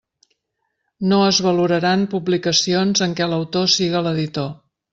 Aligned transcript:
No 1.11 1.19
es 1.25 1.41
valoraran 1.49 2.07
publicacions 2.15 3.05
en 3.09 3.15
què 3.21 3.29
l'autor 3.35 3.71
siga 3.77 4.05
l'editor. 4.09 4.53